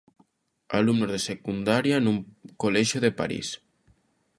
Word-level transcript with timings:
Alumnos 0.79 1.09
de 1.13 1.19
secundaria 1.29 1.97
nun 2.01 2.17
colexio 2.61 2.99
de 3.05 3.11
París. 3.19 3.47